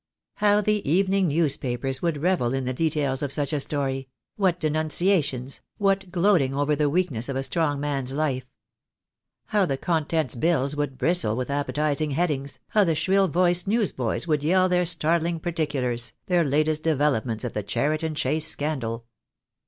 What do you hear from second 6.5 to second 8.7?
over the weakness of a strong man's life.